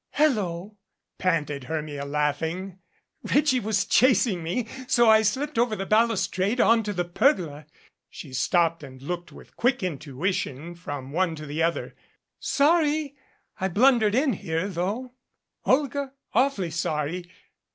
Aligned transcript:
"Hello!" 0.13 0.77
panted 1.19 1.65
Hermia, 1.65 2.05
laughing. 2.05 2.79
"Reggie 3.21 3.59
was 3.59 3.85
chasing 3.85 4.41
me, 4.41 4.65
so 4.87 5.07
I 5.07 5.21
slipped 5.21 5.59
over 5.59 5.75
the 5.75 5.85
balustrade 5.85 6.59
onto 6.59 6.91
the 6.91 7.05
pergola" 7.05 7.67
She 8.09 8.33
stopped 8.33 8.81
and 8.81 8.99
looked 8.99 9.31
with 9.31 9.55
quick 9.55 9.81
intui 9.81 10.33
tion 10.33 10.73
from 10.73 11.11
one 11.11 11.35
to 11.35 11.45
the 11.45 11.61
other. 11.61 11.93
"Sorry 12.39 13.15
I 13.59 13.67
blunder'd 13.67 14.15
in 14.15 14.33
here, 14.33 14.67
though, 14.69 15.13
Olga 15.65 16.13
awfully 16.33 16.71
sorry. 16.71 17.29